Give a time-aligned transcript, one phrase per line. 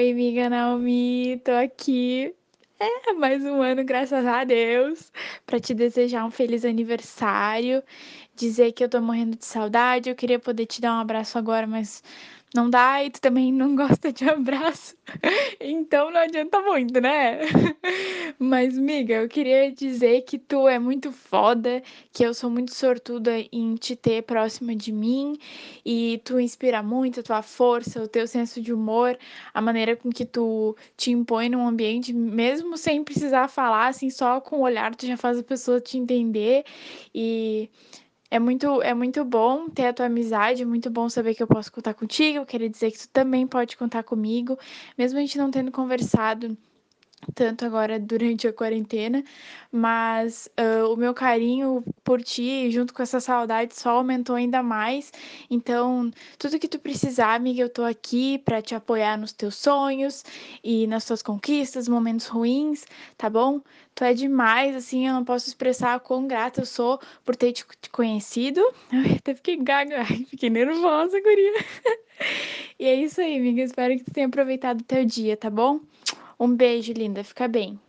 [0.00, 2.34] Oi, amiga Naomi, tô aqui.
[2.78, 5.12] É, mais um ano, graças a Deus,
[5.44, 7.82] pra te desejar um feliz aniversário,
[8.34, 10.08] dizer que eu tô morrendo de saudade.
[10.08, 12.02] Eu queria poder te dar um abraço agora, mas
[12.54, 14.96] não dá e tu também não gosta de abraço.
[15.60, 17.40] Então não adianta muito, né?
[18.38, 21.82] Mas, miga, eu queria dizer que tu é muito foda,
[22.12, 25.36] que eu sou muito sortuda em te ter próxima de mim
[25.84, 29.18] e tu inspira muito a tua força, o teu senso de humor,
[29.52, 34.40] a maneira com que tu te impõe num ambiente, mesmo sem precisar falar, assim, só
[34.40, 36.64] com o olhar tu já faz a pessoa te entender
[37.14, 37.68] e
[38.30, 41.48] é muito, é muito bom ter a tua amizade, é muito bom saber que eu
[41.48, 42.46] posso contar contigo.
[42.46, 44.58] Queria dizer que tu também pode contar comigo,
[44.96, 46.56] mesmo a gente não tendo conversado
[47.34, 49.22] tanto agora durante a quarentena,
[49.70, 55.12] mas uh, o meu carinho por ti, junto com essa saudade, só aumentou ainda mais.
[55.50, 60.24] Então, tudo que tu precisar, amiga, eu tô aqui para te apoiar nos teus sonhos
[60.64, 62.84] e nas tuas conquistas, momentos ruins,
[63.16, 63.60] tá bom?
[63.94, 67.64] Tu é demais, assim, eu não posso expressar quão grata eu sou por ter te,
[67.92, 68.60] conhecido.
[68.90, 71.52] Eu até fiquei gaga, fiquei nervosa, guria.
[72.78, 73.62] E é isso aí, amiga.
[73.62, 75.80] Espero que tu tenha aproveitado o teu dia, tá bom?
[76.40, 77.22] Um beijo, linda.
[77.22, 77.80] Fica bem.